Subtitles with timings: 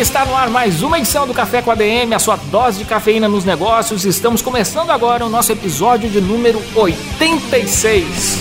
[0.00, 2.86] Está no ar mais uma edição do Café com a DM, a sua dose de
[2.86, 4.06] cafeína nos negócios.
[4.06, 8.38] Estamos começando agora o nosso episódio de número 86.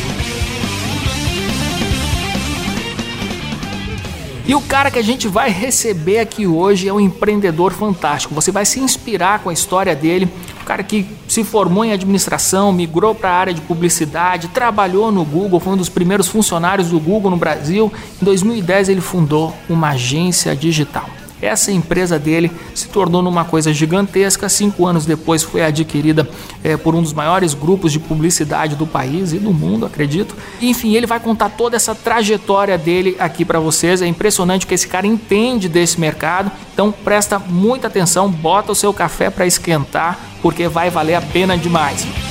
[4.48, 8.34] E o cara que a gente vai receber aqui hoje é um empreendedor fantástico.
[8.34, 10.30] Você vai se inspirar com a história dele.
[10.62, 15.26] O cara que se formou em administração, migrou para a área de publicidade, trabalhou no
[15.26, 17.92] Google, foi um dos primeiros funcionários do Google no Brasil.
[18.22, 21.19] Em 2010 ele fundou uma agência digital.
[21.42, 24.50] Essa empresa dele se tornou numa coisa gigantesca.
[24.50, 26.28] Cinco anos depois foi adquirida
[26.64, 30.36] é, por um dos maiores grupos de publicidade do país e do mundo, acredito.
[30.62, 34.02] Enfim, ele vai contar toda essa trajetória dele aqui para vocês.
[34.02, 36.52] É impressionante que esse cara entende desse mercado.
[36.74, 41.58] Então presta muita atenção, bota o seu café para esquentar, porque vai valer a pena
[41.58, 42.29] demais.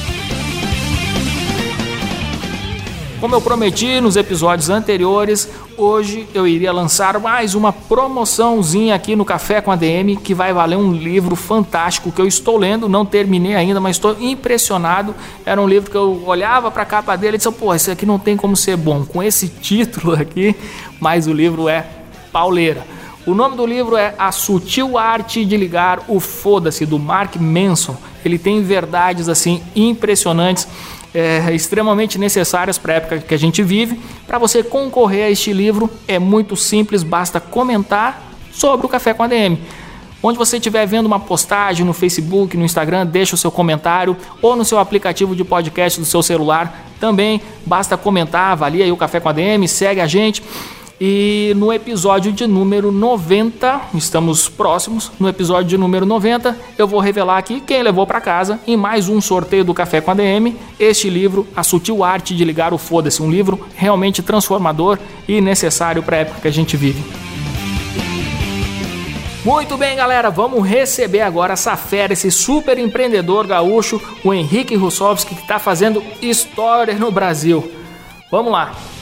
[3.21, 9.25] Como eu prometi nos episódios anteriores, hoje eu iria lançar mais uma promoçãozinha aqui no
[9.25, 13.05] Café com a DM que vai valer um livro fantástico que eu estou lendo, não
[13.05, 15.17] terminei ainda, mas estou impressionado.
[15.45, 18.07] Era um livro que eu olhava para a capa dele e disse: "Pô, esse aqui
[18.07, 20.55] não tem como ser bom com esse título aqui",
[21.01, 21.85] mas o livro é
[22.31, 22.87] pauleira.
[23.27, 27.97] O nome do livro é A Sutil Arte de Ligar o Foda-se, do Mark Manson.
[28.25, 30.69] Ele tem verdades assim impressionantes
[31.15, 34.01] é, extremamente necessárias para a época que a gente vive.
[34.27, 39.23] Para você concorrer a este livro é muito simples, basta comentar sobre o Café com
[39.23, 39.59] a DM.
[40.21, 44.57] Onde você estiver vendo uma postagem no Facebook, no Instagram, deixa o seu comentário ou
[44.57, 46.87] no seu aplicativo de podcast do seu celular.
[46.99, 50.43] Também basta comentar, avalia aí o Café com a DM, segue a gente.
[51.01, 56.99] E no episódio de número 90, estamos próximos, no episódio de número 90, eu vou
[56.99, 60.57] revelar aqui quem levou para casa em mais um sorteio do Café com a DM,
[60.77, 64.99] este livro, A Sutil Arte de Ligar o Foda-se, um livro realmente transformador
[65.29, 67.01] e necessário para a época que a gente vive.
[69.45, 75.37] Muito bem, galera, vamos receber agora essa fera, esse super empreendedor gaúcho, o Henrique Russovski,
[75.37, 77.71] que está fazendo história no Brasil.
[78.33, 78.98] Vamos lá!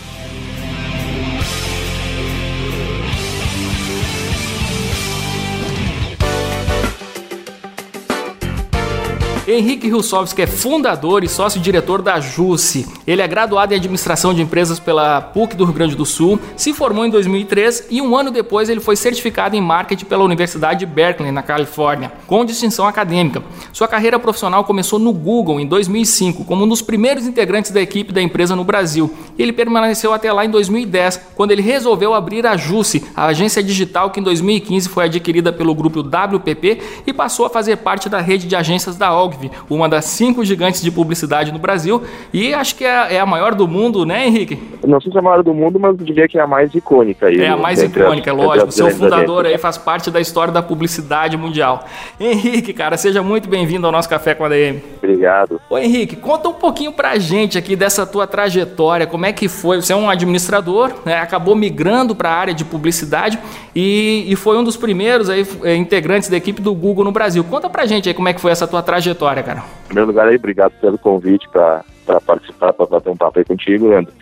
[9.49, 12.85] Henrique Russovski é fundador e sócio-diretor da JUSE.
[13.07, 16.73] Ele é graduado em administração de empresas pela PUC do Rio Grande do Sul, se
[16.73, 20.87] formou em 2003 e um ano depois ele foi certificado em marketing pela Universidade de
[20.87, 23.41] Berkeley, na Califórnia, com distinção acadêmica.
[23.73, 28.13] Sua carreira profissional começou no Google em 2005, como um dos primeiros integrantes da equipe
[28.13, 29.15] da empresa no Brasil.
[29.39, 34.11] Ele permaneceu até lá em 2010, quando ele resolveu abrir a JUSE, a agência digital
[34.11, 38.49] que em 2015 foi adquirida pelo grupo WPP e passou a fazer parte da rede
[38.49, 39.36] de agências da OG
[39.69, 42.03] uma das cinco gigantes de publicidade no Brasil
[42.33, 44.59] e acho que é, é, a maior do mundo, né, Henrique?
[44.87, 47.27] Não sei se é a maior do mundo, mas diria que é a mais icônica.
[47.27, 48.73] Aí, é a mais icônica, as, lógico.
[48.73, 51.85] Seu fundador aí faz parte da história da publicidade mundial.
[52.19, 54.83] Henrique, cara, seja muito bem-vindo ao nosso Café com a DM.
[54.99, 55.61] Obrigado.
[55.69, 59.81] Ô Henrique, conta um pouquinho pra gente aqui dessa tua trajetória, como é que foi?
[59.81, 63.39] Você é um administrador, né, acabou migrando para a área de publicidade
[63.75, 67.43] e, e foi um dos primeiros aí, eh, integrantes da equipe do Google no Brasil.
[67.45, 69.59] Conta pra gente aí como é que foi essa tua trajetória história, cara.
[69.59, 71.83] Em primeiro lugar, aí, obrigado pelo convite para
[72.25, 74.13] participar, para bater um papo aí contigo, Leandro.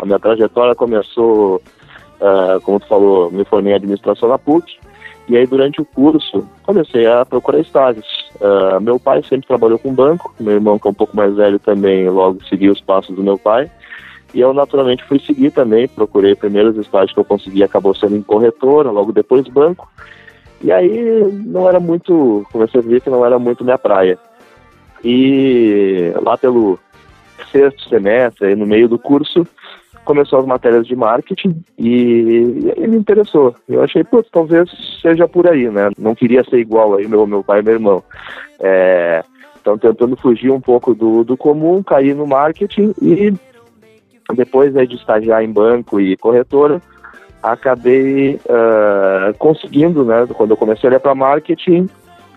[0.00, 1.56] A minha trajetória começou,
[2.20, 4.78] uh, como tu falou, me formei em administração na PUC,
[5.28, 8.06] e aí durante o curso comecei a procurar estágios.
[8.36, 11.58] Uh, meu pai sempre trabalhou com banco, meu irmão que é um pouco mais velho
[11.58, 13.70] também logo seguiu os passos do meu pai.
[14.34, 18.22] E eu naturalmente fui seguir também, procurei primeiros estágios que eu consegui, acabou sendo em
[18.22, 19.88] corretora, logo depois banco.
[20.62, 24.18] E aí não era muito, comecei a ver que não era muito minha praia.
[25.04, 26.78] E lá pelo
[27.50, 29.46] sexto semestre, no meio do curso,
[30.04, 33.54] começou as matérias de marketing e, me interessou.
[33.68, 34.70] Eu achei, putz, talvez
[35.00, 35.90] seja por aí, né?
[35.98, 38.02] Não queria ser igual aí meu, meu pai e meu irmão.
[38.60, 39.24] É,
[39.60, 43.32] então, tentando fugir um pouco do, do comum, caí no marketing e
[44.34, 46.80] depois né, de estagiar em banco e corretora,
[47.42, 50.26] acabei uh, conseguindo, né?
[50.34, 51.88] Quando eu comecei a olhar para marketing,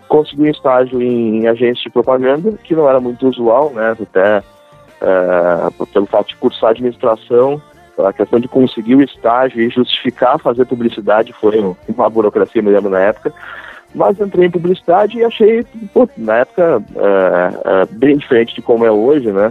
[0.08, 3.96] consegui um estágio em agência de propaganda, que não era muito usual, né?
[4.00, 7.60] Até uh, pelo fato de cursar administração,
[7.98, 11.58] a questão de conseguir o estágio e justificar fazer publicidade foi
[11.88, 13.32] uma burocracia, me lembro na época.
[13.94, 15.64] Mas entrei em publicidade e achei,
[15.94, 19.50] pô, na época, uh, uh, bem diferente de como é hoje, né?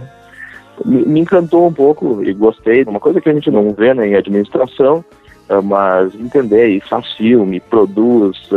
[0.84, 2.84] Me, me, encantou um pouco e gostei.
[2.84, 5.04] Uma coisa que a gente não vê né, em administração,
[5.48, 8.48] uh, mas entender e faz filme, produz,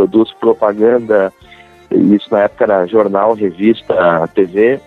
[0.00, 1.30] produz propaganda,
[1.90, 4.80] isso na época era jornal, revista, TV,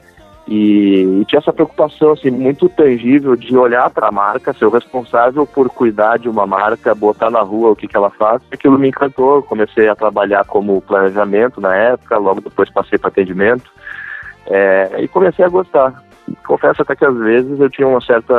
[0.48, 4.70] e, e, tinha essa preocupação assim muito tangível de olhar para a marca, ser o
[4.70, 8.42] responsável por cuidar de uma marca, botar na rua o que, que ela faz.
[8.52, 9.42] Aquilo me encantou.
[9.44, 13.72] Comecei a trabalhar como planejamento na época, logo depois passei para atendimento
[14.48, 16.04] é, e comecei a gostar.
[16.46, 18.34] Confesso até que às vezes eu tinha um certo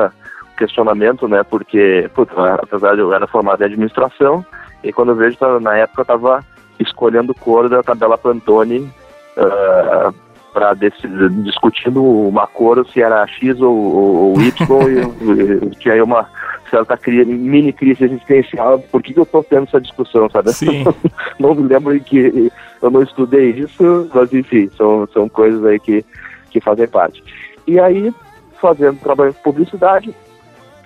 [0.58, 1.42] questionamento, né?
[1.42, 4.44] Porque, puta, apesar de eu era formado em administração,
[4.82, 6.44] e quando eu vejo, na época eu estava
[6.78, 8.90] escolhendo cor da tabela Pantone
[9.36, 10.14] uh,
[10.52, 14.54] para discutindo uma cor se era X ou, ou, ou Y
[14.88, 16.28] e, e, tinha aí uma
[16.70, 20.52] certa crise, mini crise existencial por que, que eu estou tendo essa discussão, sabe?
[20.52, 20.84] Sim.
[21.38, 22.50] não me lembro que
[22.80, 26.04] eu não estudei isso, mas enfim, são, são coisas aí que,
[26.50, 27.22] que fazem parte.
[27.66, 28.14] E aí,
[28.60, 30.14] fazendo trabalho em publicidade,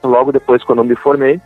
[0.02, 1.40] logo depois quando eu me formei,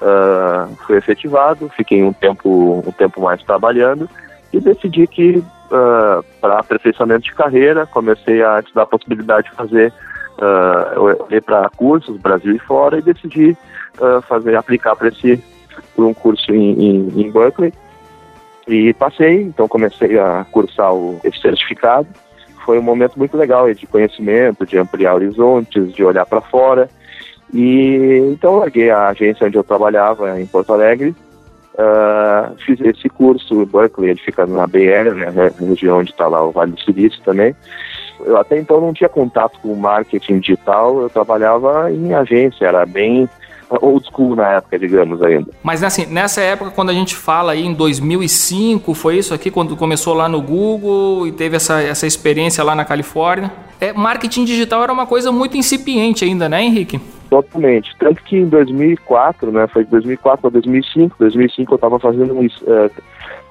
[0.00, 4.08] uh, fui efetivado, fiquei um tempo, um tempo mais trabalhando
[4.52, 9.92] e decidi que uh, para aperfeiçoamento de carreira, comecei a estudar a possibilidade de fazer
[10.38, 13.56] uh, ir para cursos Brasil e fora e decidi
[13.98, 15.42] uh, fazer aplicar para esse
[15.98, 17.72] um curso em, em, em, Berkeley.
[18.66, 22.08] E passei então comecei a cursar o, esse certificado.
[22.64, 26.88] Foi um momento muito legal de conhecimento de ampliar horizontes de olhar para fora
[27.52, 31.14] e então larguei a agência onde eu trabalhava em Porto Alegre
[31.76, 36.42] Uh, fiz esse curso em Berkeley, ele fica na BR, né, região onde está lá
[36.42, 37.54] o Vale do Silício também.
[38.24, 43.28] Eu até então não tinha contato com marketing digital, eu trabalhava em agência, era bem
[43.68, 45.50] old school na época, digamos ainda.
[45.62, 49.76] Mas assim, nessa época, quando a gente fala aí em 2005, foi isso aqui, quando
[49.76, 53.52] começou lá no Google e teve essa, essa experiência lá na Califórnia?
[53.78, 56.98] É, marketing digital era uma coisa muito incipiente ainda, né, Henrique?
[57.28, 57.96] Totalmente.
[57.98, 62.46] Tanto que em 2004, né, foi de 2004 a 2005, 2005 eu estava fazendo um,
[62.46, 62.90] uh,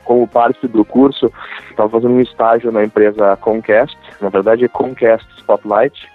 [0.04, 1.31] como parte do curso,
[1.69, 6.07] estava fazendo um estágio na empresa Comcast, na verdade é Comcast Spotlight,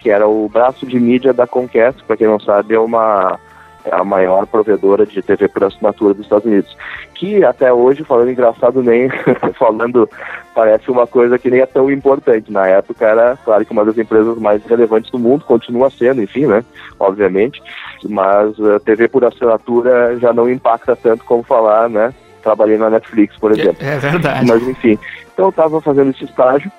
[0.00, 3.38] que era o braço de mídia da Comcast, para quem não sabe, é uma
[3.84, 6.76] é a maior provedora de TV por assinatura dos Estados Unidos.
[7.14, 9.08] Que até hoje, falando engraçado, nem
[9.58, 10.08] falando,
[10.54, 12.52] parece uma coisa que nem é tão importante.
[12.52, 16.46] Na época era, claro, que uma das empresas mais relevantes do mundo, continua sendo, enfim,
[16.46, 16.64] né?
[16.98, 17.62] Obviamente.
[18.08, 22.12] Mas a TV por assinatura já não impacta tanto como falar, né?
[22.42, 23.76] Trabalhei na Netflix, por exemplo.
[23.80, 24.46] É, é verdade.
[24.46, 24.98] Mas enfim.
[25.32, 26.70] Então eu estava fazendo esse estágio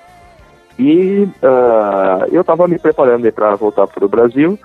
[0.78, 4.58] e uh, eu estava me preparando para voltar para o Brasil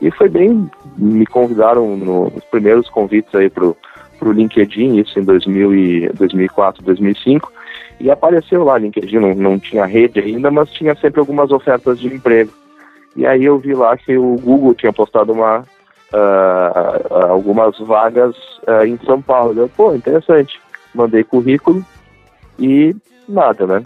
[0.00, 3.76] e foi bem, me convidaram no, nos primeiros convites aí pro,
[4.18, 7.52] pro LinkedIn, isso em 2000 e, 2004, 2005,
[8.00, 12.08] e apareceu lá, LinkedIn não, não tinha rede ainda, mas tinha sempre algumas ofertas de
[12.08, 12.50] emprego.
[13.16, 18.36] E aí eu vi lá que o Google tinha postado uma, uh, algumas vagas
[18.66, 19.58] uh, em São Paulo.
[19.58, 20.60] Eu, pô, interessante.
[20.92, 21.84] Mandei currículo
[22.58, 22.94] e
[23.28, 23.84] nada, né?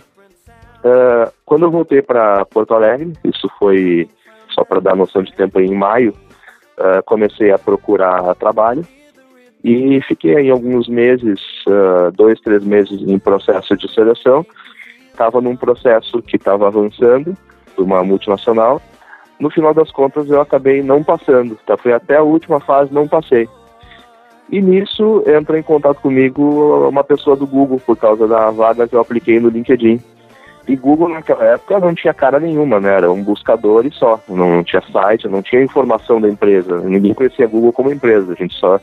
[0.79, 4.09] Uh, quando eu voltei para Porto Alegre, isso foi
[4.59, 6.13] só para dar noção de tempo, em maio,
[6.79, 8.85] uh, comecei a procurar trabalho
[9.63, 14.45] e fiquei aí alguns meses, uh, dois, três meses em processo de seleção.
[15.13, 17.37] Estava num processo que estava avançando,
[17.77, 18.83] de uma multinacional.
[19.39, 21.57] No final das contas, eu acabei não passando.
[21.65, 21.77] Tá?
[21.77, 23.49] Foi até a última fase, não passei.
[24.51, 28.95] E nisso entra em contato comigo uma pessoa do Google, por causa da vaga que
[28.95, 30.01] eu apliquei no LinkedIn.
[30.69, 32.95] E Google naquela época não tinha cara nenhuma, né?
[32.95, 34.21] Era um buscador e só.
[34.29, 36.79] Não tinha site, não tinha informação da empresa.
[36.81, 38.33] Ninguém conhecia Google como empresa.
[38.33, 38.79] A gente só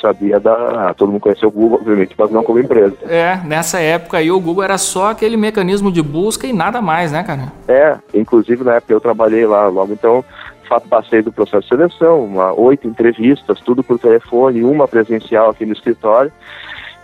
[0.00, 0.94] sabia da.
[0.94, 2.96] Todo mundo conhecia o Google, obviamente, mas não como empresa.
[3.08, 7.10] É, nessa época aí o Google era só aquele mecanismo de busca e nada mais,
[7.10, 7.52] né, cara?
[7.66, 10.24] É, inclusive na época eu trabalhei lá logo então.
[10.68, 15.64] Fato, passei do processo de seleção, uma, oito entrevistas, tudo por telefone, uma presencial aqui
[15.64, 16.32] no escritório.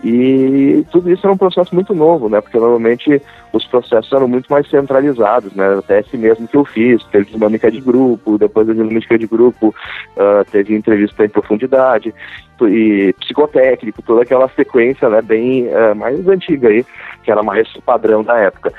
[0.03, 2.41] E tudo isso era um processo muito novo, né?
[2.41, 3.21] Porque normalmente
[3.53, 5.77] os processos eram muito mais centralizados, né?
[5.79, 9.73] Até esse mesmo que eu fiz, teve dinâmica de grupo, depois da dinâmica de grupo
[10.17, 12.13] uh, teve entrevista em profundidade
[12.61, 15.21] e psicotécnico, toda aquela sequência, né?
[15.21, 16.85] Bem uh, mais antiga aí,
[17.23, 18.73] que era mais padrão da época.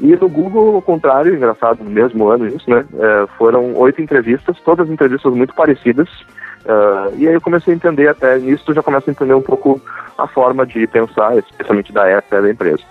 [0.00, 2.84] E no Google, ao contrário, engraçado, no mesmo ano isso, né?
[2.92, 6.08] Uh, foram oito entrevistas, todas entrevistas muito parecidas,
[6.68, 9.80] Uh, e aí eu comecei a entender até nisso, já começo a entender um pouco
[10.18, 12.82] a forma de pensar, especialmente da época da empresa.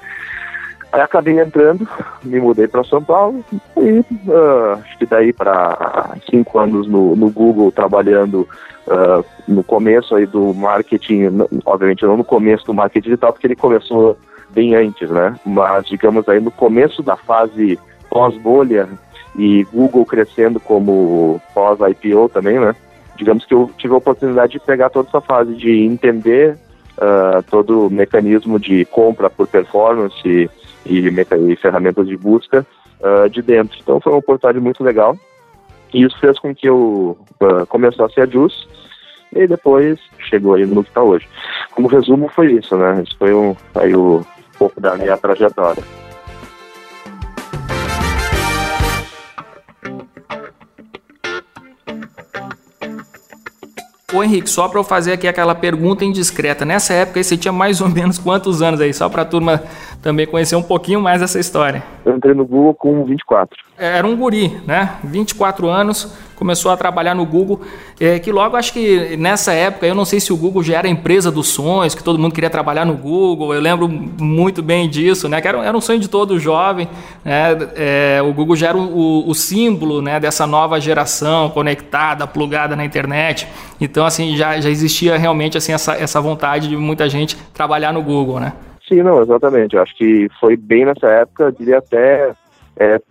[0.91, 1.87] Aí acabei entrando,
[2.23, 7.29] me mudei para São Paulo e uh, acho que daí para cinco anos no, no
[7.29, 8.47] Google trabalhando
[8.87, 13.55] uh, no começo aí do marketing, obviamente não no começo do marketing digital, porque ele
[13.55, 14.17] começou
[14.49, 15.35] bem antes, né?
[15.45, 17.77] Mas digamos aí no começo da fase
[18.09, 18.89] pós-bolha
[19.37, 22.73] e Google crescendo como pós-IPO também, né?
[23.17, 26.57] Digamos que eu tive a oportunidade de pegar toda essa fase de entender
[26.97, 30.49] uh, todo o mecanismo de compra por performance e,
[30.85, 32.65] e ferramentas de busca
[33.01, 33.77] uh, de dentro.
[33.81, 35.17] Então foi uma oportunidade muito legal.
[35.93, 38.67] E isso fez com que eu uh, começasse a Juice
[39.33, 41.27] e depois chegou aí no que está hoje.
[41.71, 43.03] Como resumo foi isso, né?
[43.05, 45.83] Isso foi um, aí o, um pouco da minha trajetória.
[54.13, 57.81] Ô Henrique, só para eu fazer aqui aquela pergunta indiscreta, nessa época você tinha mais
[57.81, 58.93] ou menos quantos anos aí?
[58.93, 59.61] Só para a turma
[60.07, 61.83] também conhecer um pouquinho mais essa história.
[62.05, 63.57] Eu entrei no Google com 24.
[63.77, 64.91] É, era um guri, né?
[65.03, 67.59] 24 anos, começou a trabalhar no Google,
[67.99, 70.87] é, que logo acho que nessa época, eu não sei se o Google já era
[70.87, 74.87] a empresa dos sonhos, que todo mundo queria trabalhar no Google, eu lembro muito bem
[74.87, 75.41] disso, né?
[75.41, 76.87] Que era, era um sonho de todo jovem,
[77.25, 77.57] né?
[77.75, 82.85] É, o Google já era o, o, símbolo né, dessa nova geração conectada, plugada na
[82.85, 83.45] internet,
[83.81, 88.01] então assim, já, já existia realmente assim, essa, essa vontade de muita gente trabalhar no
[88.01, 88.53] Google, né?
[88.87, 89.75] Sim, não, exatamente.
[89.75, 92.33] Eu acho que foi bem nessa época, diria até,
[92.77, 93.01] é,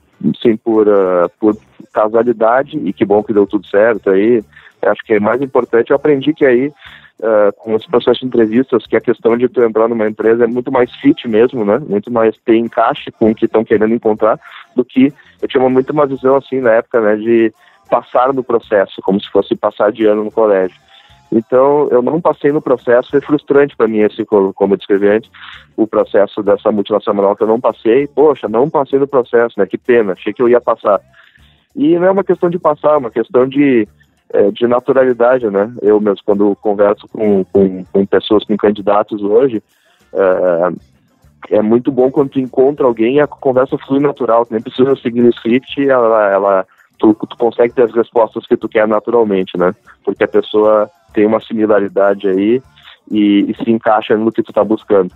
[0.41, 1.57] sim, por, uh, por
[1.93, 4.43] casualidade, e que bom que deu tudo certo aí.
[4.83, 8.87] Acho que é mais importante, eu aprendi que aí, uh, com os processos de entrevistas,
[8.87, 11.79] que a questão de tu entrar numa empresa é muito mais fit mesmo, né?
[11.79, 14.39] Muito mais ter encaixe com o que estão querendo encontrar,
[14.75, 17.53] do que eu tinha muito uma visão assim na época, né, de
[17.91, 20.77] passar no processo, como se fosse passar de ano no colégio.
[21.31, 25.31] Então, eu não passei no processo, foi frustrante para mim esse, como eu descrevi antes,
[25.77, 28.07] o processo dessa multinacional que eu não passei.
[28.07, 29.67] Poxa, não passei no processo, né?
[29.67, 31.01] Que pena, achei que eu ia passar.
[31.75, 33.87] E não é uma questão de passar, é uma questão de,
[34.33, 35.73] é, de naturalidade, né?
[35.83, 39.63] Eu mesmo, quando converso com, com, com pessoas, com candidatos hoje,
[40.13, 44.63] é, é, muito bom quando tu encontra alguém e a conversa flui natural, tu nem
[44.63, 46.67] precisa seguir no script, ela, ela
[46.99, 49.75] tu, tu consegue ter as respostas que tu quer naturalmente, né?
[50.05, 52.63] Porque a pessoa tem uma similaridade aí
[53.11, 55.11] e, e se encaixa no que tu está buscando.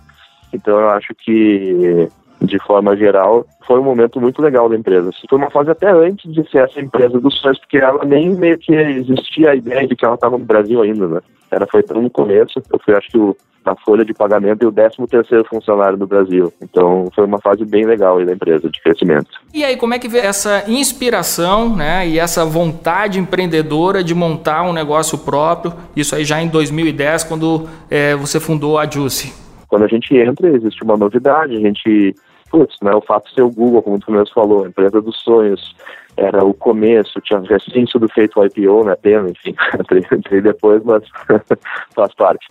[0.51, 2.09] Então eu acho que
[2.41, 5.11] de forma geral, foi um momento muito legal da empresa.
[5.29, 8.57] Foi uma fase até antes de ser essa empresa dos sonhos, porque ela nem meio
[8.57, 11.19] que existia a ideia de que ela estava no Brasil ainda, né?
[11.51, 14.65] Era foi tão no começo, eu fui acho que o, na folha de pagamento e
[14.65, 16.51] o 13 terceiro funcionário do Brasil.
[16.61, 19.29] Então foi uma fase bem legal aí da empresa de crescimento.
[19.53, 24.63] E aí, como é que vê essa inspiração, né, e essa vontade empreendedora de montar
[24.63, 25.73] um negócio próprio?
[25.95, 29.33] Isso aí já em 2010, quando é, você fundou a Juicy.
[29.67, 32.15] Quando a gente entra, existe uma novidade, a gente
[32.51, 35.17] putz, né, o fato de ser o Google, como tu mesmo falou, a empresa dos
[35.21, 35.73] sonhos,
[36.17, 39.55] era o começo, tinha recém sido feito o IPO, né, pena, enfim,
[40.11, 41.03] entrei, depois, mas
[41.95, 42.45] faz parte.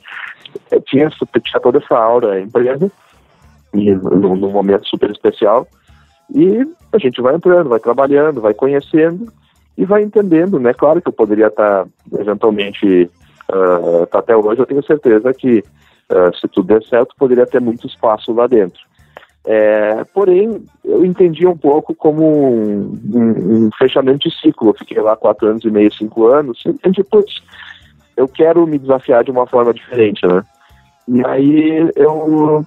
[0.71, 2.90] Eu tinha, tinha toda essa aura a empresa,
[3.75, 5.69] e num, num momento super especial,
[6.35, 9.30] e a gente vai entrando, vai trabalhando, vai conhecendo
[9.76, 10.73] e vai entendendo, né?
[10.73, 11.87] Claro que eu poderia estar,
[12.19, 13.11] eventualmente,
[13.52, 17.87] uh, até hoje, eu tenho certeza que, uh, se tudo der certo, poderia ter muito
[17.87, 18.80] espaço lá dentro.
[19.44, 24.70] É, porém, eu entendi um pouco como um, um, um, fechamento de ciclo.
[24.70, 26.62] Eu fiquei lá quatro anos e meio, cinco anos.
[26.66, 27.42] E entendi, putz,
[28.16, 30.42] eu quero me desafiar de uma forma diferente, né?
[31.09, 32.64] E aí eu,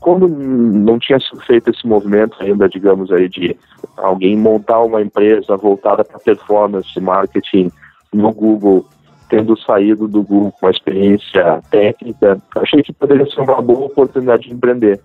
[0.00, 3.56] quando não tinha feito esse movimento ainda, digamos aí, de
[3.96, 7.70] alguém montar uma empresa voltada para performance, marketing
[8.12, 8.86] no Google,
[9.28, 14.48] tendo saído do Google com uma experiência técnica, achei que poderia ser uma boa oportunidade
[14.48, 15.00] de empreender.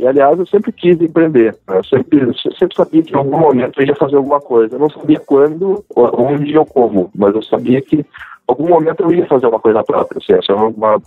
[0.00, 1.54] E, aliás, eu sempre quis empreender.
[1.68, 1.76] Né?
[1.76, 4.74] Eu sempre, eu sempre sabia que em algum momento eu ia fazer alguma coisa.
[4.74, 8.04] Eu não sabia quando, onde ou como, mas eu sabia que em
[8.48, 10.18] algum momento eu ia fazer uma coisa própria.
[10.18, 11.02] Assim, essa é uma,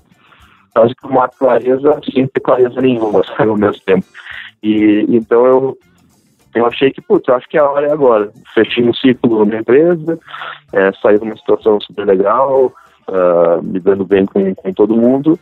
[0.76, 4.06] quase que uma clareza sem ter clareza nenhuma sabe, ao mesmo tempo.
[4.62, 5.78] E então eu,
[6.54, 8.32] eu achei que, putz, acho que a hora é agora.
[8.54, 10.20] Fechei um ciclo na minha empresa,
[10.72, 12.72] é, saí de uma situação super legal,
[13.08, 15.40] uh, me dando bem com, com todo mundo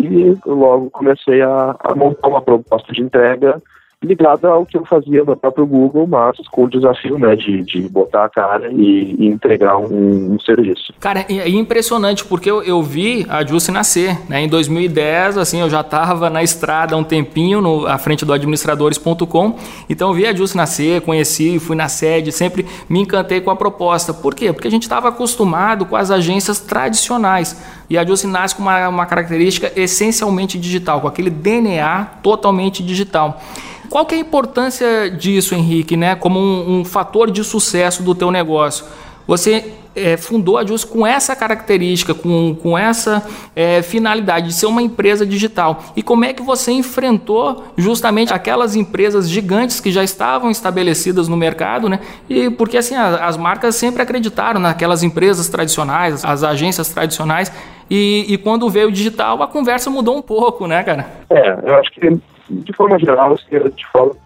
[0.00, 3.60] e logo comecei a, a montar uma proposta de entrega
[4.02, 7.82] ligada ao que eu fazia no próprio Google, mas com o desafio né, de, de
[7.82, 10.94] botar a cara e, e entregar um, um, serviço.
[10.98, 14.18] Cara, é, é impressionante, porque eu, eu vi a Jusce nascer.
[14.26, 14.42] Né?
[14.42, 18.32] Em 2010, assim, eu já estava na estrada há um tempinho, no, à frente do
[18.32, 19.56] administradores.com,
[19.88, 23.56] então eu vi a Jusce nascer, conheci, fui na sede, sempre me encantei com a
[23.56, 24.14] proposta.
[24.14, 24.50] Por quê?
[24.50, 27.79] Porque a gente estava acostumado com as agências tradicionais.
[27.90, 33.42] E a Jusce nasce com uma, uma característica essencialmente digital, com aquele DNA totalmente digital.
[33.90, 36.14] Qual que é a importância disso, Henrique, né?
[36.14, 38.84] Como um, um fator de sucesso do teu negócio?
[39.26, 44.66] Você é, fundou a Just com essa característica, com, com essa é, finalidade de ser
[44.66, 45.84] uma empresa digital.
[45.96, 51.36] E como é que você enfrentou justamente aquelas empresas gigantes que já estavam estabelecidas no
[51.36, 52.00] mercado, né?
[52.28, 57.50] E porque assim as, as marcas sempre acreditaram naquelas empresas tradicionais, as agências tradicionais.
[57.90, 61.06] E, e, quando veio o digital, a conversa mudou um pouco, né, cara?
[61.28, 64.16] É, eu acho que de forma geral, assim, eu te falo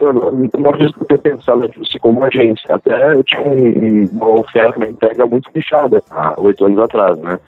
[0.00, 2.74] eu não, não ter pensado nisso como agência.
[2.74, 7.38] Até eu tinha um, uma oferta, uma entrega muito fechada há oito anos atrás, né?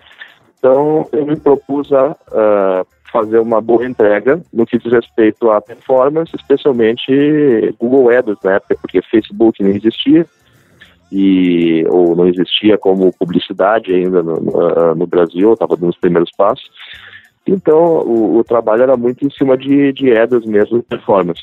[0.59, 5.61] Então, eu me propus a uh, fazer uma boa entrega no que diz respeito à
[5.61, 10.27] performance, especialmente Google Ads na época, porque Facebook não existia
[11.11, 16.71] e ou não existia como publicidade ainda no, no, no Brasil, estava nos primeiros passos.
[17.47, 21.43] Então, o, o, trabalho era muito em cima de, de ads mesmo, performance.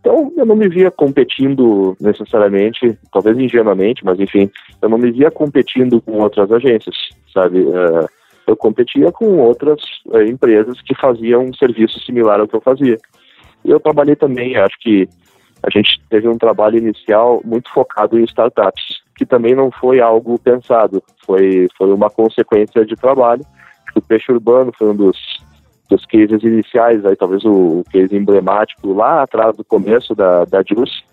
[0.00, 5.30] Então, eu não me via competindo necessariamente, talvez ingenuamente, mas enfim, eu não me via
[5.30, 6.94] competindo com outras agências,
[7.32, 7.60] sabe?
[7.60, 8.06] Uh,
[8.46, 12.98] eu competia com outras uh, empresas que faziam um serviço similar ao que eu fazia.
[13.64, 15.08] Eu trabalhei também, acho que
[15.62, 20.38] a gente teve um trabalho inicial muito focado em startups, que também não foi algo
[20.38, 23.44] pensado, foi, foi uma consequência de trabalho.
[23.94, 25.16] O peixe urbano foi um dos
[25.88, 30.62] dos cases iniciais, aí talvez o, o case emblemático lá atrás do começo da, da
[30.62, 31.04] JUS,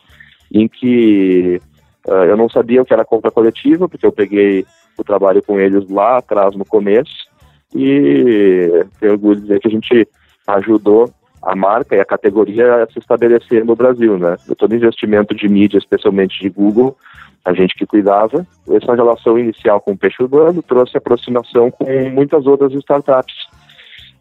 [0.51, 1.61] em que
[2.07, 4.65] uh, eu não sabia o que era compra coletiva, porque eu peguei
[4.97, 7.27] o trabalho com eles lá atrás no começo,
[7.75, 10.07] e tenho orgulho de dizer que a gente
[10.47, 11.09] ajudou
[11.45, 14.37] a marca e a categoria se estabelecer no Brasil, né?
[14.57, 16.97] Todo investimento de mídia, especialmente de Google,
[17.43, 22.45] a gente que cuidava, essa relação inicial com o peixe urbano trouxe aproximação com muitas
[22.45, 23.35] outras startups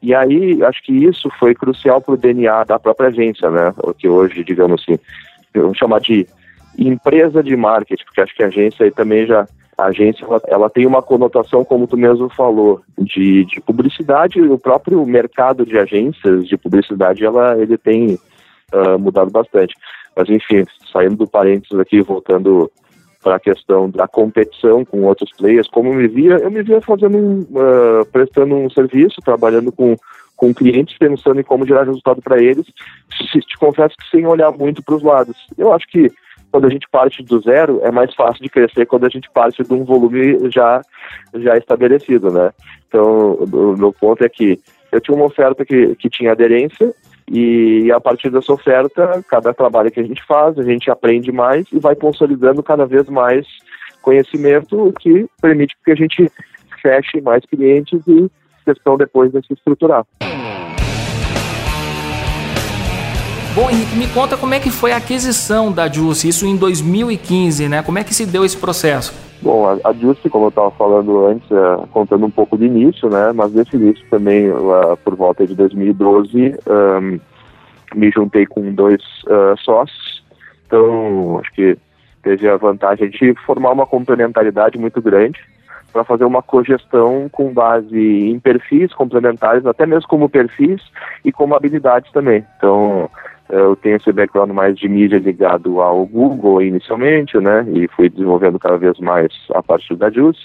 [0.03, 3.73] e aí, acho que isso foi crucial para o DNA da própria agência, né?
[3.79, 4.99] O que hoje, digamos assim,
[5.55, 6.27] vamos chamar de
[6.77, 9.47] empresa de marketing, porque acho que a agência aí também já
[9.83, 14.41] a agência ela, ela, tem uma conotação, como tu mesmo falou, de, de publicidade.
[14.41, 18.15] O próprio mercado de agências de publicidade ela ele tem
[18.73, 19.75] uh, mudado bastante.
[20.17, 22.71] Mas enfim, saindo do parênteses aqui, voltando
[23.23, 26.81] para a questão da competição com outros players, como eu me via, eu me via
[26.81, 29.97] fazendo uh, prestando um serviço, trabalhando com,
[30.37, 32.67] com clientes, pensando em como gerar resultado para eles,
[33.33, 35.37] se, te confesso que sem olhar muito para os lados.
[35.57, 36.11] Eu acho que
[36.53, 39.65] quando a gente parte do zero, é mais fácil de crescer quando a gente parte
[39.65, 40.83] de um volume já,
[41.35, 42.53] já estabelecido, né?
[42.87, 44.61] Então, o meu ponto é que
[44.93, 46.95] eu tinha uma oferta que, que tinha aderência,
[47.27, 51.67] e a partir dessa oferta, cada trabalho que a gente faz, a gente aprende mais
[51.73, 53.47] e vai consolidando cada vez mais
[54.03, 56.31] conhecimento, o que permite que a gente
[56.83, 58.31] feche mais clientes e
[58.67, 60.05] questão depois de se estruturar.
[63.55, 67.69] Bom, Henrique, me conta como é que foi a aquisição da Juice, isso em 2015,
[67.69, 67.83] né?
[67.83, 69.13] Como é que se deu esse processo?
[69.43, 73.11] Bom, a, a Juice, como eu estava falando antes, é, contando um pouco do início,
[73.11, 73.31] né?
[73.35, 77.21] Mas desse início também, lá por volta de 2012, um,
[77.95, 80.25] me juntei com dois uh, sócios.
[80.67, 81.77] Então, acho que
[82.23, 85.39] teve a vantagem de formar uma complementaridade muito grande
[85.93, 90.81] para fazer uma cogestão com base em perfis complementares, até mesmo como perfis
[91.23, 92.47] e como habilidades também.
[92.57, 93.11] Então,
[93.53, 97.67] eu tenho esse background mais de mídia ligado ao Google inicialmente, né?
[97.75, 100.41] E fui desenvolvendo cada vez mais a partir da JUICE.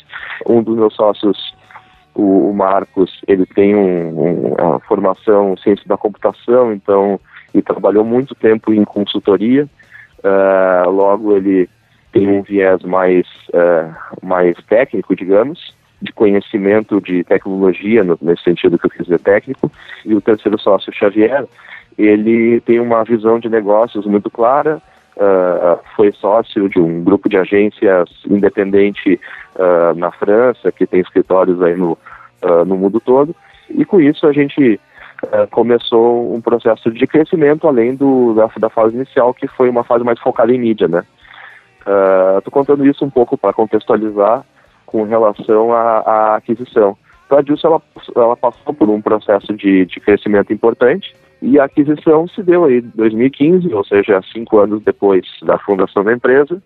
[0.46, 1.56] Um dos meus sócios,
[2.14, 7.18] o, o Marcos, ele tem um, um, uma formação em ciência da computação, então
[7.54, 9.70] ele trabalhou muito tempo em consultoria.
[10.20, 11.70] Uh, logo, ele
[12.12, 18.78] tem um viés mais, uh, mais técnico, digamos, de conhecimento de tecnologia, no, nesse sentido
[18.78, 19.72] que eu quis dizer técnico.
[20.06, 21.46] E o terceiro sócio, Xavier,
[21.98, 24.82] ele tem uma visão de negócios muito clara,
[25.16, 29.20] uh, foi sócio de um grupo de agências independente
[29.56, 31.98] uh, na França, que tem escritórios aí no,
[32.44, 33.36] uh, no mundo todo,
[33.70, 34.80] e com isso a gente
[35.50, 40.04] começou um processo de crescimento além do, da, da, fase inicial, que foi uma fase
[40.04, 41.04] mais focada em mídia, né.
[42.38, 44.46] Estou contando isso um pouco para contextualizar
[44.86, 46.96] com relação à, à aquisição.
[47.26, 47.82] Então a Dilson, ela,
[48.16, 52.80] ela passou por um processo de, de crescimento importante, e a aquisição se deu aí
[52.80, 56.62] em 2015, ou seja, cinco anos depois da fundação da empresa,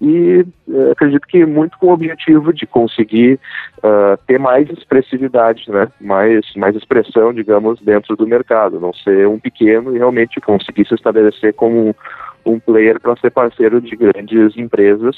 [0.00, 3.38] e eh, acredito que muito com o objetivo de conseguir
[3.78, 5.88] uh, ter mais expressividade, né?
[6.00, 10.94] mais, mais expressão, digamos, dentro do mercado, não ser um pequeno e realmente conseguir se
[10.94, 11.94] estabelecer como um,
[12.46, 15.16] um player para ser parceiro de grandes empresas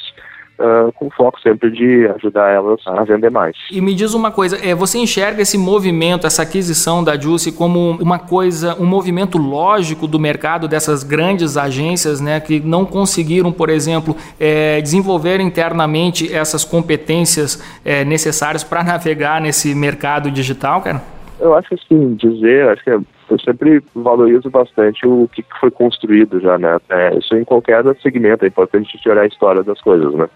[0.60, 3.56] uh, com foco sempre de ajudar elas a vender mais.
[3.72, 7.92] E me diz uma coisa, é, você enxerga esse movimento, essa aquisição da Juicy como
[8.00, 13.70] uma coisa, um movimento lógico do mercado dessas grandes agências, né, que não conseguiram, por
[13.70, 21.19] exemplo, é, desenvolver internamente essas competências é, necessárias para navegar nesse mercado digital, cara?
[21.40, 22.98] Eu acho que assim, dizer, acho que é
[23.30, 26.78] eu sempre valorizo bastante o que foi construído já, né?
[26.88, 30.28] É, isso em qualquer segmento, é importante a gente olhar a história das coisas, né?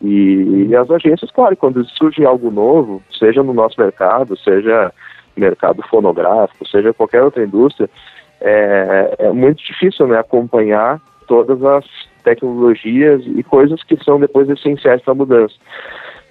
[0.00, 4.92] E, e, as agências, claro, quando surge algo novo, seja no nosso mercado, seja
[5.36, 7.88] mercado fonográfico, seja qualquer outra indústria,
[8.40, 11.84] é, é muito difícil né, acompanhar todas as
[12.24, 15.54] tecnologias e coisas que são depois essenciais para a mudança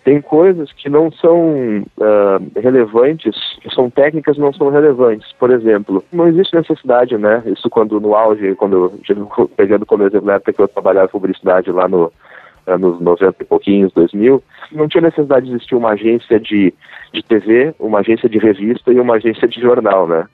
[0.03, 5.31] tem coisas que não são uh, relevantes, que são técnicas não são relevantes.
[5.33, 7.43] Por exemplo, não existe necessidade, né?
[7.45, 8.93] Isso quando no auge, quando
[9.55, 12.11] pegando como exemplo na época que eu trabalhava em publicidade lá no
[12.65, 16.73] anos 90 e pouquinhos, 2000, não tinha necessidade de existir uma agência de,
[17.11, 20.25] de TV, uma agência de revista e uma agência de jornal, né?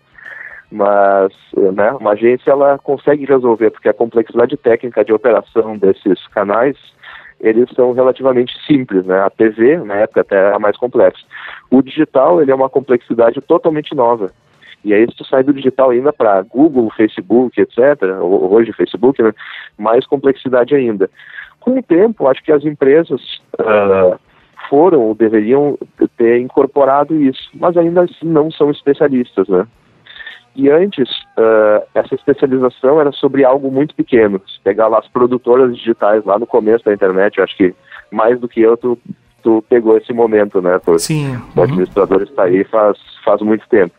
[0.69, 6.75] Mas, né, uma agência ela consegue resolver, porque a complexidade técnica de operação desses canais
[7.39, 9.19] eles são relativamente simples, né?
[9.21, 11.23] A TV, na época, até era mais complexa.
[11.69, 14.31] O digital, ele é uma complexidade totalmente nova.
[14.83, 17.77] E aí, se tu sai do digital ainda para Google, Facebook, etc.,
[18.21, 19.33] hoje Facebook, né?
[19.77, 21.09] mais complexidade ainda.
[21.59, 23.21] Com o tempo, acho que as empresas
[23.59, 24.17] uh,
[24.69, 25.77] foram ou deveriam
[26.17, 29.67] ter incorporado isso, mas ainda assim não são especialistas, né?
[30.57, 34.41] E antes, uh, essa especialização era sobre algo muito pequeno.
[34.47, 37.75] Se pegar lá as produtoras digitais lá no começo da internet, eu acho que
[38.11, 38.97] mais do que eu, tu,
[39.43, 40.79] tu pegou esse momento, né?
[40.83, 41.35] Tu, Sim.
[41.35, 41.41] Uhum.
[41.57, 43.93] O administrador está aí faz, faz muito tempo.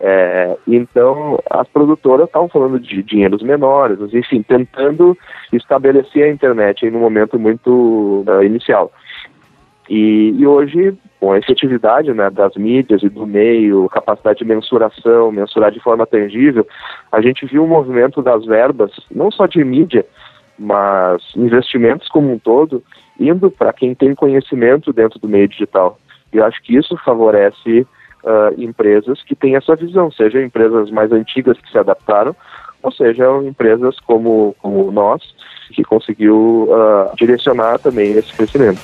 [0.00, 5.16] É, então, as produtoras estavam falando de dinheiros menores, enfim, tentando
[5.52, 8.90] estabelecer a internet em um momento muito uh, inicial.
[9.94, 15.30] E, e, hoje, com a efetividade né, das mídias e do meio, capacidade de mensuração,
[15.30, 16.66] mensurar de forma tangível,
[17.12, 20.06] a gente viu o movimento das verbas, não só de mídia,
[20.58, 22.82] mas investimentos como um todo,
[23.20, 25.98] indo para quem tem conhecimento dentro do meio digital.
[26.32, 27.86] E eu acho que isso favorece
[28.24, 32.34] uh, empresas que têm essa visão, seja empresas mais antigas que se adaptaram,
[32.82, 35.22] ou seja, empresas como, como nós,
[35.70, 38.80] que conseguiu uh, direcionar também esse crescimento.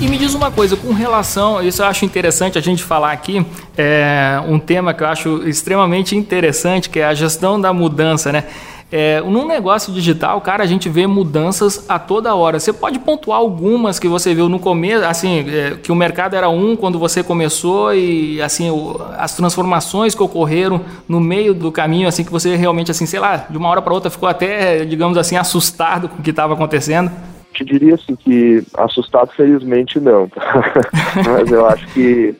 [0.00, 3.46] E me diz uma coisa, com relação, isso eu acho interessante a gente falar aqui,
[3.78, 8.44] é um tema que eu acho extremamente interessante, que é a gestão da mudança, né?
[8.90, 12.60] É, num negócio digital, cara, a gente vê mudanças a toda hora.
[12.60, 16.48] Você pode pontuar algumas que você viu no começo, assim, é, que o mercado era
[16.48, 22.06] um quando você começou e assim o, as transformações que ocorreram no meio do caminho,
[22.06, 25.16] assim que você realmente, assim, sei lá, de uma hora para outra ficou até, digamos
[25.16, 27.10] assim, assustado com o que estava acontecendo
[27.54, 30.28] te diria assim que assustado felizmente não,
[31.26, 32.34] mas eu acho que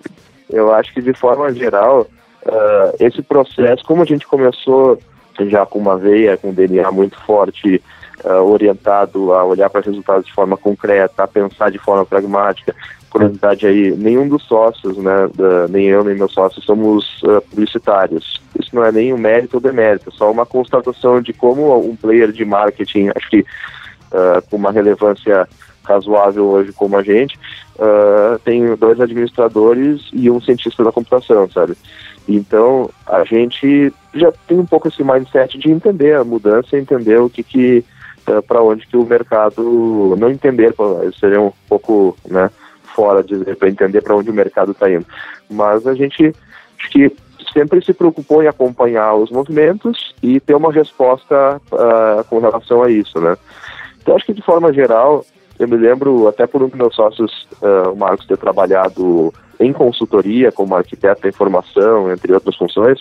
[0.51, 2.07] eu acho que de forma geral
[2.47, 4.99] uh, esse processo, como a gente começou
[5.49, 7.83] já com uma veia, com um DNA muito forte,
[8.25, 12.75] uh, orientado a olhar para resultados de forma concreta, a pensar de forma pragmática.
[13.11, 18.41] Curiosidade aí, nenhum dos sócios, né, da, nem eu nem meus sócios somos uh, publicitários.
[18.59, 21.97] Isso não é nem um mérito ou demérito, é só uma constatação de como um
[21.97, 23.45] player de marketing, acho que
[24.13, 25.49] uh, com uma relevância
[25.85, 27.39] razoável hoje como a gente,
[27.77, 31.77] uh, tem dois administradores e um cientista da computação, sabe?
[32.27, 37.29] Então, a gente já tem um pouco esse mindset de entender a mudança, entender o
[37.29, 37.85] que que
[38.27, 40.75] uh, para onde que o mercado não entender,
[41.21, 42.51] seria um pouco, né,
[42.95, 45.07] fora de para entender para onde o mercado está indo.
[45.51, 46.35] Mas a gente
[46.79, 47.15] acho que
[47.53, 52.91] sempre se preocupou em acompanhar os movimentos e ter uma resposta uh, com relação a
[52.91, 53.37] isso, né?
[54.05, 55.25] Então, acho que de forma geral,
[55.59, 59.73] eu me lembro, até por um dos meus sócios, uh, o Marcos, ter trabalhado em
[59.73, 63.01] consultoria como arquiteto da informação, entre outras funções.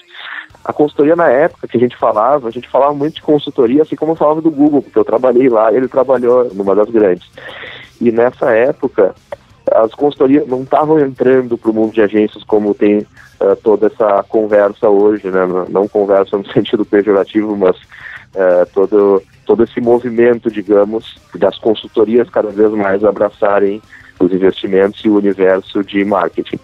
[0.63, 3.97] A consultoria na época que a gente falava, a gente falava muito de consultoria, assim
[3.97, 7.29] como eu falava do Google, porque eu trabalhei lá, ele trabalhou numa das grandes.
[7.99, 9.13] E nessa época,
[9.73, 14.23] as consultorias não estavam entrando para o mundo de agências como tem uh, toda essa
[14.29, 15.41] conversa hoje, né?
[15.67, 17.75] Não conversa no sentido pejorativo, mas
[18.35, 23.81] uh, todo todo esse movimento, digamos, das consultorias cada vez mais abraçarem
[24.19, 26.55] os investimentos e o universo de marketing.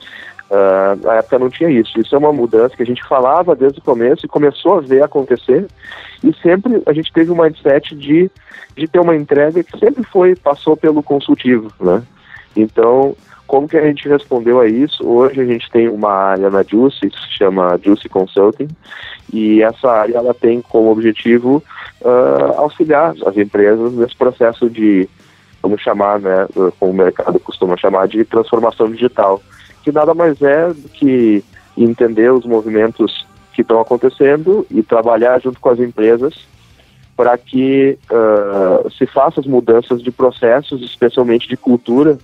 [0.50, 2.00] Uh, na época não tinha isso.
[2.00, 5.04] Isso é uma mudança que a gente falava desde o começo e começou a ver
[5.04, 5.68] acontecer.
[6.24, 8.32] E sempre a gente teve um mindset de,
[8.76, 12.02] de ter uma entrega que sempre foi passou pelo consultivo, né?
[12.56, 13.16] Então
[13.50, 15.04] como que a gente respondeu a isso?
[15.04, 18.68] Hoje a gente tem uma área na Juicy que se chama Juicy Consulting
[19.34, 21.64] e essa área ela tem como objetivo
[22.02, 25.10] uh, auxiliar as empresas nesse processo de,
[25.64, 26.48] vamos chamar, né,
[26.80, 29.42] como o mercado costuma chamar, de transformação digital,
[29.84, 31.44] que nada mais é do que
[31.76, 36.36] entender os movimentos que estão acontecendo e trabalhar junto com as empresas
[37.18, 42.20] para que uh, se façam as mudanças de processos, especialmente de cultura,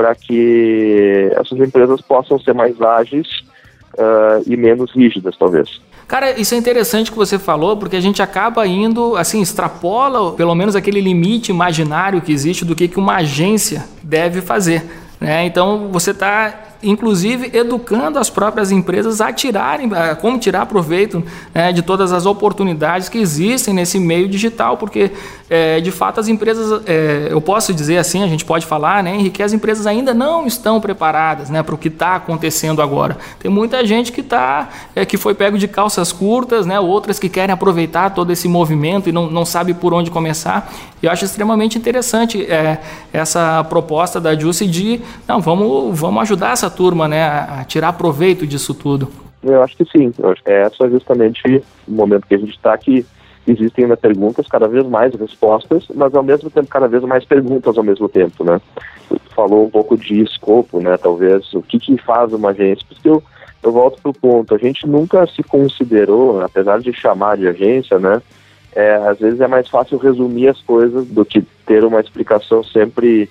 [0.00, 3.26] para que essas empresas possam ser mais ágeis
[3.98, 5.78] uh, e menos rígidas, talvez.
[6.08, 10.54] Cara, isso é interessante que você falou, porque a gente acaba indo, assim, extrapola pelo
[10.54, 14.82] menos aquele limite imaginário que existe do que, que uma agência deve fazer.
[15.20, 15.44] Né?
[15.44, 21.22] Então você está inclusive educando as próprias empresas a tirarem, a como tirar proveito
[21.54, 25.10] né, de todas as oportunidades que existem nesse meio digital, porque
[25.48, 29.14] é, de fato as empresas, é, eu posso dizer assim, a gente pode falar, né,
[29.14, 33.18] Henrique, que as empresas ainda não estão preparadas né, para o que está acontecendo agora.
[33.38, 37.28] Tem muita gente que tá, é, que foi pego de calças curtas, né, outras que
[37.28, 40.72] querem aproveitar todo esse movimento e não, não sabe por onde começar.
[41.02, 42.78] E eu acho extremamente interessante é,
[43.12, 48.46] essa proposta da Juicy de, não, vamos, vamos ajudar essa turma né, a, tirar proveito
[48.46, 49.08] disso tudo?
[49.42, 50.12] Eu acho que sim.
[50.12, 53.04] Que é justamente o momento que a gente está aqui.
[53.46, 57.76] Existem ainda perguntas, cada vez mais respostas, mas ao mesmo tempo cada vez mais perguntas
[57.76, 58.60] ao mesmo tempo, né?
[59.34, 60.96] falou um pouco de escopo, né?
[60.96, 63.22] Talvez o que, que faz uma agência, porque eu,
[63.62, 67.98] eu volto para o ponto, a gente nunca se considerou, apesar de chamar de agência,
[67.98, 68.20] né?
[68.72, 73.28] É, às vezes é mais fácil resumir as coisas do que ter uma explicação sempre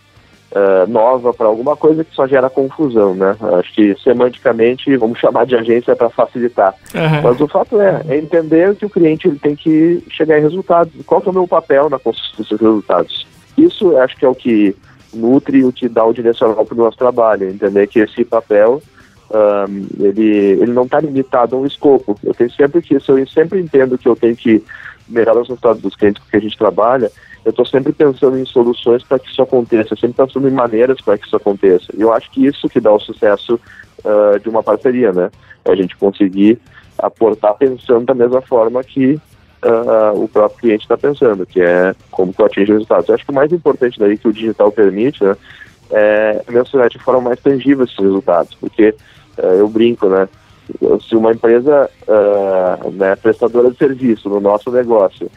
[0.52, 3.36] uh, nova para alguma coisa que só gera confusão, né?
[3.60, 6.74] Acho que semanticamente vamos chamar de agência para facilitar.
[6.94, 7.22] Uhum.
[7.24, 10.94] Mas o fato é, é entender que o cliente ele tem que chegar em resultados.
[11.06, 13.28] Qual é o meu papel na construção desses resultados?
[13.58, 14.76] Isso acho que é o que
[15.14, 18.82] nutre o que dá o direcional para o nosso trabalho, entender que esse papel
[19.32, 20.28] um, ele,
[20.62, 22.18] ele não está limitado a um escopo.
[22.24, 24.64] Eu tenho sempre que isso, eu sempre entendo que eu tenho que
[25.08, 27.12] melhorar os resultados dos clientes com que a gente trabalha,
[27.46, 31.18] eu estou sempre pensando em soluções para que isso aconteça, sempre pensando em maneiras para
[31.18, 31.88] que isso aconteça.
[31.98, 33.60] E eu acho que isso que dá o sucesso
[34.04, 35.30] uh, de uma parceria, né?
[35.64, 36.60] É a gente conseguir
[36.98, 39.14] aportar pensando da mesma forma que
[39.64, 43.08] uh, o próprio cliente está pensando, que é como que eu atinge resultados.
[43.08, 45.36] Eu acho que o mais importante daí que o digital permite, né,
[45.92, 48.94] é mensurar de forma mais tangível esses resultados, porque
[49.38, 50.28] uh, eu brinco, né?
[51.08, 51.90] Se uma empresa
[52.94, 55.28] né, prestadora de serviço no nosso negócio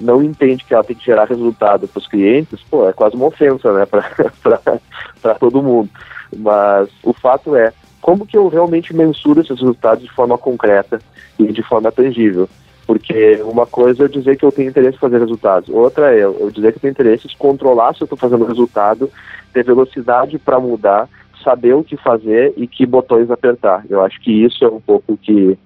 [0.00, 3.26] não entende que ela tem que gerar resultado para os clientes, pô, é quase uma
[3.26, 3.86] ofensa, né,
[5.22, 5.88] para todo mundo.
[6.36, 11.00] Mas o fato é, como que eu realmente mensuro esses resultados de forma concreta
[11.38, 12.48] e de forma tangível?
[12.86, 16.22] Porque uma coisa é eu dizer que eu tenho interesse em fazer resultados, outra é
[16.22, 19.10] eu dizer que eu tenho interesse em controlar se eu estou fazendo resultado,
[19.52, 21.08] ter velocidade para mudar,
[21.42, 23.84] saber o que fazer e que botões apertar.
[23.90, 25.58] Eu acho que isso é um pouco que,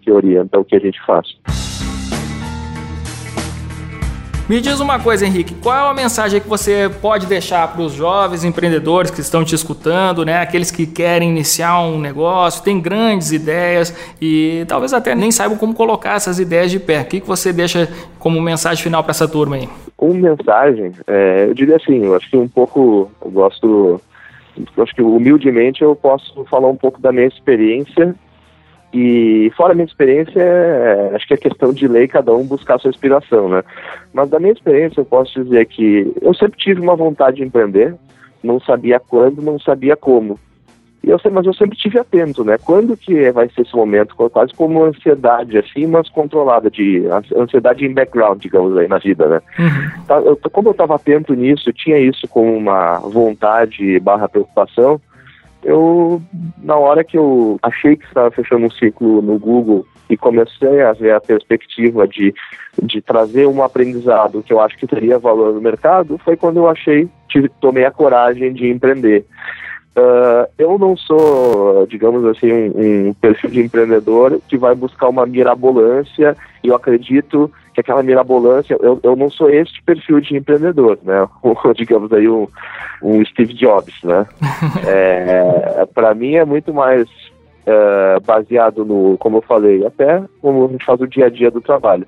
[0.00, 1.36] que orienta o que a gente faz.
[4.46, 7.94] Me diz uma coisa, Henrique, qual é a mensagem que você pode deixar para os
[7.94, 10.36] jovens empreendedores que estão te escutando, né?
[10.42, 15.72] Aqueles que querem iniciar um negócio, têm grandes ideias e talvez até nem saibam como
[15.72, 17.00] colocar essas ideias de pé.
[17.00, 19.66] O que, que você deixa como mensagem final para essa turma aí?
[19.96, 23.98] Como mensagem, é, eu diria assim, eu acho que um pouco, eu gosto,
[24.76, 28.14] eu acho que humildemente eu posso falar um pouco da minha experiência
[28.94, 32.76] e fora a minha experiência, é, acho que é questão de lei cada um buscar
[32.76, 33.64] a sua inspiração, né?
[34.12, 37.96] Mas da minha experiência eu posso dizer que eu sempre tive uma vontade de empreender,
[38.40, 40.38] não sabia quando, não sabia como.
[41.02, 42.56] E eu sei, mas eu sempre tive atento, né?
[42.56, 44.14] Quando que vai ser esse momento?
[44.14, 47.04] Quase como ansiedade, assim, mas controlada, de
[47.36, 49.42] ansiedade em background, digamos aí, na vida, né?
[49.58, 50.04] Uhum.
[50.06, 54.98] Tá, eu, como eu estava atento nisso, tinha isso como uma vontade barra preocupação,
[55.64, 56.22] eu,
[56.62, 60.92] na hora que eu achei que estava fechando um ciclo no Google e comecei a
[60.92, 62.34] ver a perspectiva de,
[62.82, 66.68] de trazer um aprendizado que eu acho que teria valor no mercado, foi quando eu
[66.68, 69.24] achei, tive, tomei a coragem de empreender.
[69.96, 75.24] Uh, eu não sou, digamos assim, um, um, perfil de empreendedor que vai buscar uma
[75.24, 80.98] mirabolância e eu acredito que aquela mirabolância, eu, eu não sou este perfil de empreendedor,
[81.04, 81.28] né?
[81.76, 82.48] digamos aí um,
[83.00, 84.26] um Steve Jobs, né?
[84.84, 90.68] é, Para mim é muito mais uh, baseado no, como eu falei, até como a
[90.68, 92.04] gente faz o dia a dia do trabalho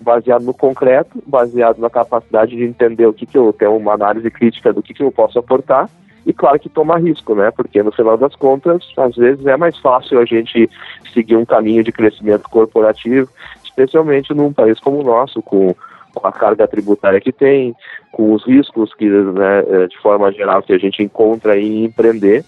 [0.00, 4.30] baseado no concreto, baseado na capacidade de entender o que, que eu tenho uma análise
[4.30, 5.88] crítica do que, que eu posso aportar
[6.26, 7.52] e claro que toma risco, né?
[7.52, 10.68] Porque no final das contas, às vezes é mais fácil a gente
[11.14, 13.28] seguir um caminho de crescimento corporativo,
[13.64, 15.74] especialmente num país como o nosso, com
[16.16, 17.74] com a carga tributária que tem,
[18.10, 22.42] com os riscos que, né, eh, de forma geral, que a gente encontra em empreender,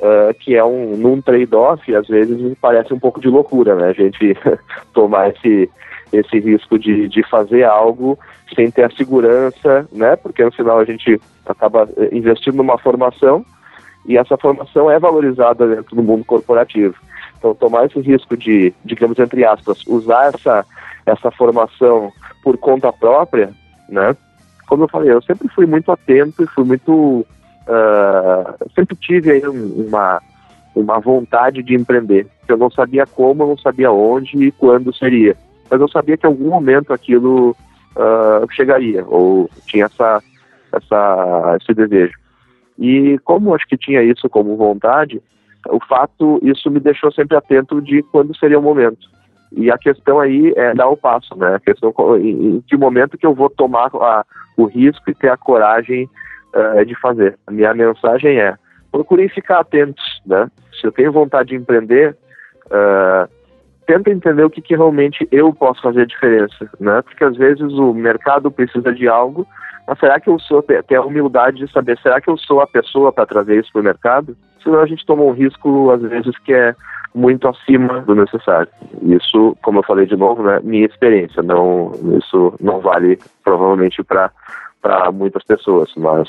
[0.00, 3.90] uh, que é um num trade-off, às vezes parece um pouco de loucura, né?
[3.90, 4.36] A gente
[4.92, 5.70] tomar esse
[6.12, 8.18] esse risco de, de fazer algo
[8.54, 10.16] sem ter a segurança, né?
[10.16, 13.44] Porque no final a gente acaba eh, investindo numa formação
[14.06, 16.94] e essa formação é valorizada dentro do mundo corporativo.
[17.38, 20.64] Então, tomar esse risco de, digamos, entre aspas, usar essa,
[21.06, 22.12] essa formação
[22.42, 23.50] por conta própria,
[23.88, 24.16] né?
[24.66, 27.26] Como eu falei, eu sempre fui muito atento e fui muito.
[27.66, 30.20] Uh, sempre tive aí uma,
[30.74, 32.26] uma vontade de empreender.
[32.48, 35.36] Eu não sabia como, eu não sabia onde e quando seria.
[35.70, 37.56] Mas eu sabia que em algum momento aquilo
[37.96, 40.22] uh, chegaria, ou tinha essa,
[40.72, 42.18] essa, esse desejo.
[42.78, 45.22] E como acho que tinha isso como vontade,
[45.68, 49.10] o fato, isso me deixou sempre atento de quando seria o momento.
[49.54, 51.56] E a questão aí é dar o passo, né?
[51.56, 54.24] A questão em, em que momento que eu vou tomar a,
[54.56, 56.08] o risco e ter a coragem
[56.54, 57.38] uh, de fazer.
[57.46, 58.56] A minha mensagem é:
[58.90, 60.50] procurem ficar atentos, né?
[60.80, 62.16] Se eu tenho vontade de empreender,
[62.66, 63.28] uh,
[63.86, 67.02] tenta entender o que, que realmente eu posso fazer a diferença, né?
[67.02, 69.46] Porque às vezes o mercado precisa de algo
[69.86, 72.66] mas será que eu sou, ter a humildade de saber, será que eu sou a
[72.66, 74.36] pessoa para trazer isso para o mercado?
[74.62, 76.74] Senão a gente toma um risco, às vezes, que é
[77.14, 78.68] muito acima do necessário.
[79.02, 84.30] Isso, como eu falei de novo, né, minha experiência, não, isso não vale provavelmente para
[84.80, 86.28] para muitas pessoas, mas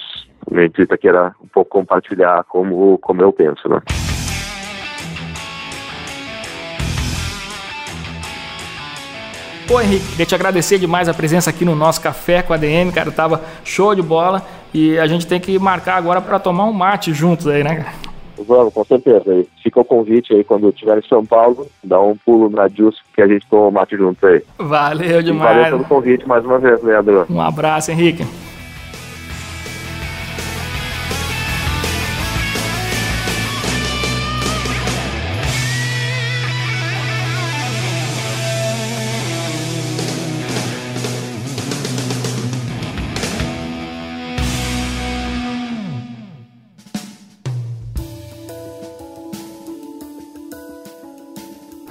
[0.52, 3.82] meu intuito aqui era um pouco compartilhar como, como eu penso, né?
[9.68, 12.92] Pô, Henrique, queria te agradecer demais a presença aqui no nosso Café com a DM,
[12.92, 13.12] cara.
[13.12, 14.46] Tava show de bola.
[14.74, 17.94] E a gente tem que marcar agora para tomar um mate juntos aí, né, cara?
[18.46, 19.46] Vamos, com certeza.
[19.62, 23.22] Fica o convite aí quando estiver em São Paulo, dá um pulo na Jus que
[23.22, 24.44] a gente toma um mate junto aí.
[24.58, 25.52] Valeu demais.
[25.52, 27.26] E valeu pelo convite mais uma vez, Leandro.
[27.30, 28.26] Um abraço, Henrique.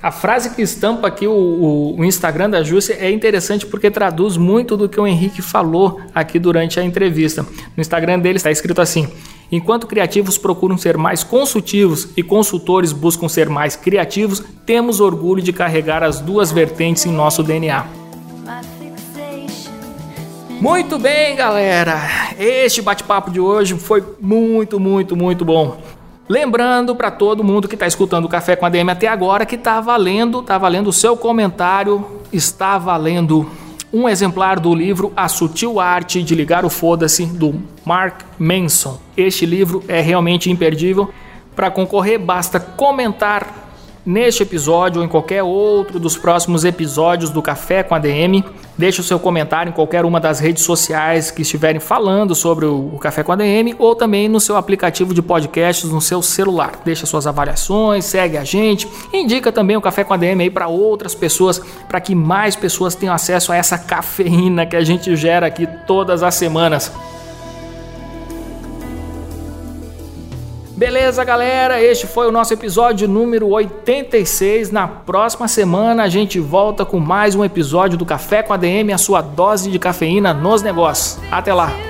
[0.00, 4.36] A frase que estampa aqui o, o, o Instagram da Júcia é interessante porque traduz
[4.36, 7.44] muito do que o Henrique falou aqui durante a entrevista.
[7.76, 9.08] No Instagram dele está escrito assim:
[9.52, 15.52] Enquanto criativos procuram ser mais consultivos e consultores buscam ser mais criativos, temos orgulho de
[15.52, 17.84] carregar as duas vertentes em nosso DNA.
[20.60, 21.98] Muito bem, galera.
[22.38, 25.78] Este bate-papo de hoje foi muito, muito, muito bom.
[26.28, 29.56] Lembrando para todo mundo que está escutando o Café com a DM até agora que
[29.56, 33.50] está valendo, está valendo o seu comentário, está valendo
[33.92, 39.00] um exemplar do livro A Sutil Arte de Ligar o Foda-se do Mark Manson.
[39.16, 41.10] Este livro é realmente imperdível.
[41.56, 43.69] Para concorrer, basta comentar
[44.04, 48.44] neste episódio ou em qualquer outro dos próximos episódios do Café com a DM.
[48.76, 52.98] Deixe o seu comentário em qualquer uma das redes sociais que estiverem falando sobre o
[53.00, 56.80] Café com a DM ou também no seu aplicativo de podcasts no seu celular.
[56.84, 60.66] Deixe suas avaliações, segue a gente, indica também o Café com a DM aí para
[60.66, 65.46] outras pessoas, para que mais pessoas tenham acesso a essa cafeína que a gente gera
[65.46, 66.90] aqui todas as semanas.
[70.80, 71.78] Beleza, galera?
[71.82, 74.70] Este foi o nosso episódio número 86.
[74.70, 78.90] Na próxima semana a gente volta com mais um episódio do Café com a DM,
[78.90, 81.18] a sua dose de cafeína nos negócios.
[81.30, 81.89] Até lá!